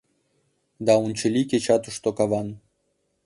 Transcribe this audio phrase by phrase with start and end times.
[0.85, 2.47] Да унчыли кеча тушто каван.